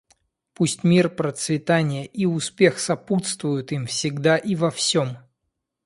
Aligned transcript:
Пусть 0.55 0.83
мир, 0.83 1.11
процветание 1.11 2.07
и 2.07 2.25
успех 2.25 2.79
сопутствуют 2.79 3.71
им 3.71 3.85
всегда 3.85 4.35
и 4.35 4.55
во 4.55 4.71
всем. 4.71 5.19